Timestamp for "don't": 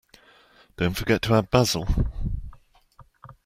0.77-0.97